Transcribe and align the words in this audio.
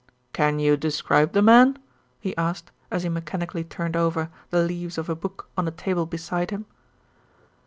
"Can 0.33 0.57
you 0.57 0.77
describe 0.77 1.33
the 1.33 1.43
man?" 1.43 1.77
he 2.19 2.35
asked 2.35 2.71
as 2.89 3.03
he 3.03 3.09
mechanically 3.09 3.63
turned 3.63 3.95
over 3.95 4.31
the 4.49 4.63
leaves 4.63 4.97
of 4.97 5.09
a 5.09 5.15
book 5.15 5.47
on 5.55 5.67
a 5.67 5.69
table 5.71 6.07
beside 6.07 6.49
him. 6.49 6.65